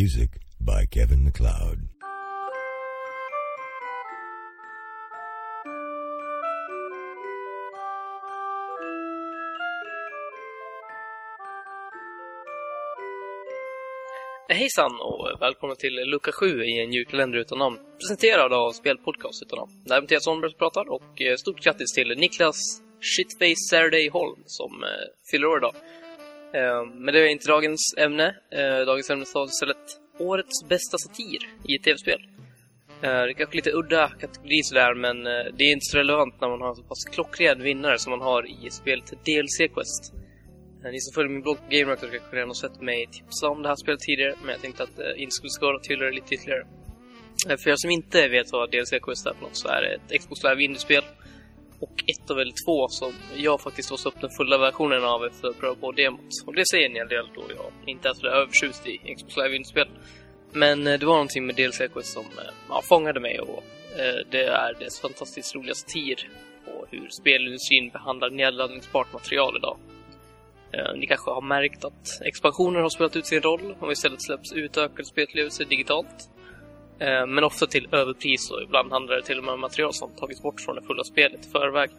Music 0.00 0.30
by 0.58 0.86
Kevin 0.90 1.24
McLeod. 1.24 1.78
Hejsan 14.48 15.00
och 15.00 15.40
välkommen 15.40 15.76
till 15.76 15.94
lucka 15.94 16.32
7 16.32 16.64
i 16.64 16.80
en 16.80 16.92
julkalender 16.92 17.38
utan 17.38 17.58
namn. 17.58 17.78
Presenterad 17.98 18.52
av 18.52 18.72
Spelpodcast 18.72 19.42
utan 19.42 19.58
namn. 19.58 19.72
Det 19.84 19.92
här 19.92 19.98
är 19.98 20.02
Mattias 20.02 20.26
Holmberg 20.26 20.50
som 20.50 20.58
pratar 20.58 20.90
och 20.90 21.22
eh, 21.22 21.36
stort 21.36 21.64
grattis 21.64 21.92
till 21.94 22.08
Niklas 22.18 22.58
Shitface 23.00 23.62
Saturday 23.70 24.08
Holm 24.08 24.42
som 24.46 24.84
eh, 24.84 24.88
fyller 25.30 25.46
år 25.46 25.58
idag. 25.58 25.74
Ehm, 26.56 27.04
men 27.04 27.14
det 27.14 27.20
är 27.20 27.26
inte 27.26 27.48
dagens 27.48 27.94
ämne. 27.96 28.34
Ehm, 28.52 28.86
dagens 28.86 29.10
ämne 29.10 29.22
är 29.22 29.44
istället 29.44 29.76
alltså 29.76 30.24
årets 30.24 30.68
bästa 30.68 30.98
satir 30.98 31.40
i 31.68 31.76
ett 31.76 31.82
tv-spel. 31.82 32.20
Ehm, 33.02 33.22
det 33.24 33.30
är 33.30 33.32
kanske 33.32 33.56
lite 33.56 33.72
udda 33.72 34.08
kategori 34.08 34.62
sådär 34.62 34.94
men 34.94 35.16
eh, 35.26 35.44
det 35.56 35.64
är 35.64 35.72
inte 35.72 35.90
så 35.90 35.98
relevant 35.98 36.40
när 36.40 36.48
man 36.48 36.60
har 36.60 36.68
en 36.68 36.76
så 36.76 36.82
pass 36.82 37.04
klockren 37.04 37.62
vinnare 37.62 37.98
som 37.98 38.10
man 38.10 38.20
har 38.20 38.42
i 38.50 38.70
spelet 38.70 39.08
DLC 39.26 39.58
Quest. 39.74 40.14
Ni 40.92 41.00
som 41.00 41.14
följer 41.14 41.32
min 41.32 41.42
blogg 41.42 41.56
på 41.56 41.70
GameRactor 41.70 42.08
kanske 42.08 42.36
redan 42.36 42.48
har 42.48 42.54
sett 42.54 42.80
mig 42.80 43.06
tipsa 43.06 43.48
om 43.48 43.62
det 43.62 43.68
här 43.68 43.76
spelet 43.76 44.00
tidigare, 44.00 44.34
men 44.42 44.50
jag 44.50 44.60
tänkte 44.60 44.82
att 44.82 44.98
jag 44.98 45.16
inte 45.16 45.32
skulle 45.32 45.50
skada 45.50 45.78
till 45.78 45.98
det 45.98 46.10
lite 46.10 46.34
ytterligare. 46.34 46.66
För 47.60 47.70
er 47.70 47.76
som 47.76 47.90
inte 47.90 48.28
vet 48.28 48.52
vad 48.52 48.70
DLC 48.70 48.90
Quest 49.02 49.26
är 49.26 49.34
för 49.34 49.42
något 49.42 49.56
så 49.56 49.68
är 49.68 49.82
det 49.82 49.94
ett 49.94 50.20
Xbox 50.20 50.42
Live 50.42 50.62
Indie-spel. 50.62 51.04
Och 51.80 52.04
ett 52.06 52.30
av 52.30 52.36
väl 52.36 52.52
två 52.66 52.88
som 52.88 53.12
jag 53.36 53.60
faktiskt 53.60 53.90
låste 53.90 54.08
upp 54.08 54.20
den 54.20 54.30
fulla 54.30 54.58
versionen 54.58 55.04
av 55.04 55.24
efter 55.24 55.48
att 55.48 55.54
eh, 55.54 55.60
pröva 55.60 55.74
på 55.74 55.92
demot. 55.92 56.28
Och 56.46 56.54
det 56.54 56.66
säger 56.70 56.88
en 56.88 56.96
hel 56.96 57.08
del 57.08 57.26
då 57.34 57.42
jag 57.56 57.72
inte 57.86 58.08
är 58.08 58.14
så 58.14 58.26
övertjust 58.26 58.86
i 58.86 59.14
Xbox 59.16 59.36
Live-inspel. 59.36 59.88
Men 60.52 60.86
eh, 60.86 60.98
det 60.98 61.06
var 61.06 61.14
någonting 61.14 61.46
med 61.46 61.54
DLC 61.56 61.78
Quest 61.92 62.12
som 62.12 62.24
eh, 62.24 62.52
ja, 62.68 62.82
fångade 62.82 63.20
mig 63.20 63.40
och 63.40 63.64
eh, 63.98 64.20
det 64.30 64.44
är 64.44 64.74
dess 64.78 65.00
fantastiskt 65.00 65.54
roliga 65.54 65.74
satir 65.74 66.28
på 66.64 66.86
hur 66.90 67.08
spelindustrin 67.20 67.90
behandlar 67.90 68.30
nedladdningsbart 68.30 69.12
material 69.12 69.56
idag. 69.56 69.78
Eh, 70.72 70.94
Ni 70.96 71.06
kanske 71.06 71.30
har 71.30 71.42
märkt 71.42 71.84
att 71.84 72.20
expansioner 72.24 72.80
har 72.80 72.88
spelat 72.88 73.16
ut 73.16 73.26
sin 73.26 73.42
roll 73.42 73.74
och 73.80 73.92
istället 73.92 74.22
släpps 74.22 74.52
utökade 74.52 75.04
spelupplevelser 75.04 75.64
digitalt. 75.64 76.30
Eh, 76.98 77.26
men 77.26 77.44
ofta 77.44 77.66
till 77.66 77.88
överpris 77.92 78.50
och 78.50 78.62
ibland 78.62 78.92
handlar 78.92 79.16
det 79.16 79.22
till 79.22 79.38
och 79.38 79.44
med 79.44 79.54
om 79.54 79.60
material 79.60 79.94
som 79.94 80.10
tagits 80.10 80.42
bort 80.42 80.60
från 80.60 80.76
det 80.76 80.82
fulla 80.82 81.04
spelet 81.04 81.46
i 81.46 81.50
förväg. 81.50 81.90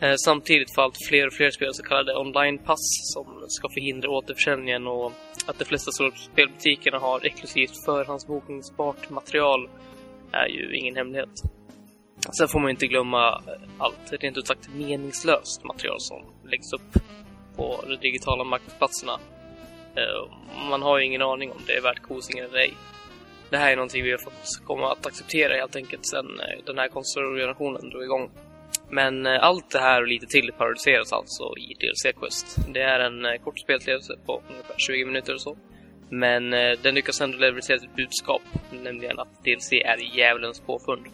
Eh, 0.00 0.14
samtidigt 0.24 0.74
får 0.74 0.82
allt 0.82 0.96
fler 1.08 1.26
och 1.26 1.32
fler 1.32 1.50
spel 1.50 1.74
så 1.74 1.82
kallade 1.82 2.16
online-pass 2.16 2.84
som 3.14 3.44
ska 3.48 3.68
förhindra 3.68 4.10
återförsäljningen 4.10 4.86
och 4.86 5.12
att 5.46 5.58
de 5.58 5.64
flesta 5.64 5.92
stora 5.92 6.10
spelbutikerna 6.10 6.98
har 6.98 7.26
exklusivt 7.26 7.84
förhandsbokningsbart 7.84 9.10
material 9.10 9.68
är 10.32 10.48
ju 10.48 10.76
ingen 10.76 10.96
hemlighet. 10.96 11.42
Sen 12.38 12.48
får 12.48 12.60
man 12.60 12.70
inte 12.70 12.86
glömma 12.86 13.42
allt 13.78 14.12
rent 14.20 14.38
ut 14.38 14.46
sagt 14.46 14.68
meningslöst 14.74 15.64
material 15.64 15.96
som 16.00 16.50
läggs 16.50 16.72
upp 16.72 17.02
på 17.56 17.84
de 17.88 17.96
digitala 17.96 18.44
marknadsplatserna. 18.44 19.12
Eh, 19.96 20.32
man 20.70 20.82
har 20.82 20.98
ju 20.98 21.04
ingen 21.04 21.22
aning 21.22 21.50
om 21.50 21.58
det 21.66 21.72
är 21.72 21.82
värt 21.82 22.02
kosingen 22.02 22.44
eller 22.44 22.58
ej. 22.58 22.74
Det 23.52 23.58
här 23.58 23.72
är 23.72 23.76
någonting 23.76 24.04
vi 24.04 24.10
har 24.10 24.18
fått 24.18 24.60
komma 24.64 24.92
att 24.92 25.06
acceptera 25.06 25.54
helt 25.54 25.76
enkelt 25.76 26.06
sen 26.06 26.40
eh, 26.40 26.64
den 26.66 26.78
här 26.78 26.88
konsolgenerationen 26.88 27.90
drog 27.90 28.02
igång. 28.02 28.30
Men 28.90 29.26
eh, 29.26 29.44
allt 29.44 29.70
det 29.70 29.78
här 29.78 30.02
och 30.02 30.08
lite 30.08 30.26
till 30.26 30.52
parodiseras 30.58 31.12
alltså 31.12 31.44
i 31.58 31.74
DLC 31.80 32.20
Quest. 32.20 32.56
Det 32.74 32.82
är 32.82 33.00
en 33.00 33.24
eh, 33.24 33.42
kort 33.44 33.58
spelupplevelse 33.58 34.14
på 34.26 34.42
ungefär 34.50 34.74
20 34.78 35.04
minuter 35.04 35.34
och 35.34 35.40
så. 35.40 35.56
Men 36.10 36.50
den 36.82 36.94
lyckas 36.94 37.20
ändå 37.20 37.38
leverera 37.38 37.76
ett 37.76 37.96
budskap, 37.96 38.42
nämligen 38.82 39.18
att 39.18 39.44
DLC 39.44 39.72
är 39.72 40.16
djävulens 40.16 40.60
påfund. 40.60 41.06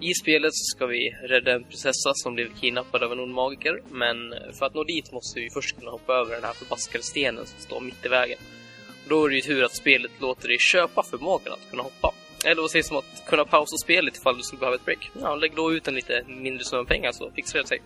I 0.00 0.14
spelet 0.14 0.54
så 0.54 0.76
ska 0.76 0.86
vi 0.86 1.10
rädda 1.10 1.52
en 1.52 1.64
prinsessa 1.64 2.14
som 2.14 2.34
blev 2.34 2.54
kidnappad 2.60 3.02
av 3.02 3.12
en 3.12 3.20
ond 3.20 3.34
magiker, 3.34 3.82
men 3.90 4.34
för 4.58 4.66
att 4.66 4.74
nå 4.74 4.84
dit 4.84 5.12
måste 5.12 5.40
vi 5.40 5.50
först 5.50 5.78
kunna 5.78 5.90
hoppa 5.90 6.12
över 6.12 6.34
den 6.34 6.44
här 6.44 6.52
förbaskade 6.52 7.04
stenen 7.04 7.46
som 7.46 7.60
står 7.60 7.80
mitt 7.80 8.06
i 8.06 8.08
vägen. 8.08 8.38
Då 9.08 9.24
är 9.24 9.28
det 9.28 9.34
ju 9.34 9.40
tur 9.40 9.64
att 9.64 9.76
spelet 9.76 10.10
låter 10.20 10.48
dig 10.48 10.58
köpa 10.58 11.02
förmågan 11.02 11.52
att 11.52 11.70
kunna 11.70 11.82
hoppa. 11.82 12.14
Eller 12.44 12.62
vad 12.62 12.70
sägs 12.70 12.90
om 12.90 12.96
att 12.96 13.26
kunna 13.26 13.44
pausa 13.44 13.76
spelet 13.76 14.16
ifall 14.16 14.36
du 14.36 14.42
skulle 14.42 14.60
behöva 14.60 14.76
ett 14.76 14.84
break? 14.84 15.10
Ja, 15.20 15.34
lägg 15.34 15.54
då 15.54 15.72
ut 15.72 15.88
en 15.88 15.94
lite 15.94 16.24
mindre 16.28 16.64
summa 16.64 16.84
pengar 16.84 17.12
så 17.12 17.30
fixar 17.30 17.58
det 17.58 17.66
sig. 17.66 17.80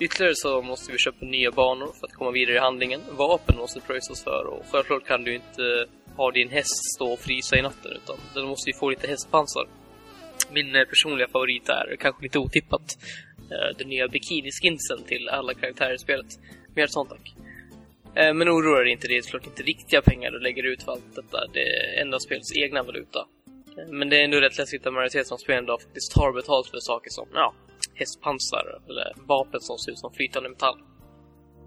Ytterligare 0.00 0.34
så 0.34 0.62
måste 0.62 0.92
vi 0.92 0.98
köpa 0.98 1.24
nya 1.24 1.50
banor 1.50 1.92
för 2.00 2.06
att 2.06 2.12
komma 2.12 2.30
vidare 2.30 2.56
i 2.56 2.58
handlingen. 2.58 3.00
Vapen 3.10 3.56
måste 3.56 3.80
pröjsas 3.80 4.24
för 4.24 4.46
och 4.46 4.64
självklart 4.70 5.06
kan 5.06 5.24
du 5.24 5.34
inte 5.34 5.62
eh, 5.62 6.16
ha 6.16 6.30
din 6.30 6.48
häst 6.48 6.94
stå 6.96 7.12
och 7.12 7.18
frysa 7.18 7.56
i 7.56 7.62
natten 7.62 7.92
utan 7.92 8.16
den 8.34 8.46
måste 8.46 8.70
ju 8.70 8.74
få 8.74 8.90
lite 8.90 9.06
hästpansar. 9.06 9.66
Min 10.50 10.76
eh, 10.76 10.84
personliga 10.84 11.28
favorit 11.28 11.68
är, 11.68 11.96
kanske 12.00 12.22
lite 12.22 12.38
otippat, 12.38 12.98
eh, 13.38 13.76
den 13.78 13.88
nya 13.88 14.06
bikini-skinsen 14.06 15.04
till 15.06 15.28
alla 15.28 15.54
karaktärer 15.54 15.94
i 15.94 15.98
spelet. 15.98 16.26
Mer 16.74 16.86
sånt 16.86 17.10
tack. 17.10 17.34
Eh, 18.16 18.34
men 18.34 18.48
oroa 18.48 18.80
dig 18.80 18.92
inte, 18.92 19.08
det 19.08 19.16
är 19.16 19.22
såklart 19.22 19.46
inte 19.46 19.62
riktiga 19.62 20.02
pengar 20.02 20.30
du 20.30 20.38
lägger 20.38 20.62
ut 20.62 20.82
för 20.82 20.92
allt 20.92 21.14
detta. 21.14 21.46
Det 21.52 21.62
är 21.62 22.02
endast 22.02 22.26
spelets 22.26 22.56
egna 22.56 22.82
valuta. 22.82 23.26
Eh, 23.78 23.88
men 23.92 24.08
det 24.08 24.20
är 24.20 24.24
ändå 24.24 24.40
rätt 24.40 24.58
läskigt 24.58 24.86
att 24.86 24.92
majoriteten 24.92 25.34
av 25.34 25.38
spelen 25.38 25.64
idag 25.64 25.82
faktiskt 25.82 26.12
tar 26.12 26.32
betalt 26.32 26.66
för 26.70 26.78
saker 26.78 27.10
som, 27.10 27.28
ja, 27.34 27.54
hästpansar 27.94 28.80
eller 28.88 29.12
vapen 29.26 29.60
som 29.60 29.78
ser 29.78 29.92
ut 29.92 29.98
som 29.98 30.12
flytande 30.12 30.48
metall. 30.48 30.78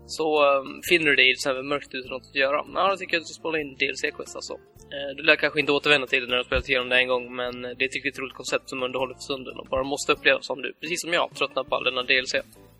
Så 0.07 0.57
um, 0.57 0.81
finner 0.89 1.05
du 1.05 1.15
dig 1.15 1.25
i 1.25 1.33
till 1.33 1.39
exempel 1.39 1.63
mörkt 1.63 1.93
utan 1.93 2.11
något 2.11 2.27
att 2.29 2.35
göra, 2.35 2.65
ja, 2.73 2.89
då 2.89 2.97
tycker 2.97 3.13
jag 3.13 3.21
att 3.21 3.27
du 3.27 3.33
ska 3.33 3.39
spola 3.39 3.59
in 3.59 3.75
DLC-quest 3.75 4.35
alltså. 4.35 4.53
Eh, 4.93 5.15
du 5.17 5.23
lär 5.23 5.35
kanske 5.35 5.59
inte 5.59 5.71
återvända 5.71 6.07
till 6.07 6.21
det 6.21 6.27
när 6.27 6.35
du 6.35 6.39
har 6.39 6.43
spelat 6.43 6.69
igenom 6.69 6.89
det 6.89 6.97
en 6.97 7.07
gång, 7.07 7.35
men 7.35 7.61
det 7.61 7.83
är 7.83 7.89
ett 7.89 7.95
riktigt 7.95 8.19
roligt 8.19 8.33
koncept 8.33 8.69
som 8.69 8.83
underhåller 8.83 9.13
för 9.13 9.21
stunden 9.21 9.57
och 9.59 9.65
bara 9.65 9.83
måste 9.83 10.11
upplevas 10.11 10.49
om 10.49 10.61
du, 10.61 10.73
precis 10.81 11.01
som 11.01 11.13
jag, 11.13 11.35
tröttnar 11.35 11.63
på 11.63 11.75
all 11.75 11.83
denna 11.83 12.03
DLC. 12.03 12.35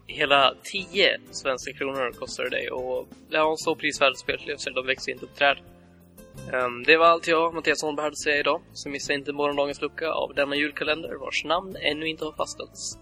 Hela 0.07 0.53
10 0.63 1.17
svenska 1.31 1.73
kronor 1.73 2.11
kostar 2.11 2.43
det 2.43 2.49
dig 2.49 2.69
och 2.71 3.07
en 3.31 3.57
så 3.57 3.75
prisvärd 3.75 4.17
spelupplevelse, 4.17 4.69
de 4.69 4.85
växer 4.85 5.11
inte 5.11 5.25
upp 5.25 5.35
träd. 5.35 5.57
Ehm, 6.53 6.83
det 6.83 6.97
var 6.97 7.05
allt 7.05 7.27
jag, 7.27 7.53
Mattias 7.53 7.81
Holmberg, 7.81 8.03
hade 8.03 8.13
att 8.13 8.19
säga 8.19 8.39
idag. 8.39 8.61
Så 8.73 8.89
missa 8.89 9.13
inte 9.13 9.33
morgondagens 9.33 9.81
lucka 9.81 10.11
av 10.11 10.33
denna 10.35 10.55
julkalender 10.55 11.15
vars 11.15 11.43
namn 11.43 11.75
ännu 11.81 12.07
inte 12.07 12.25
har 12.25 12.31
fastställts. 12.31 12.97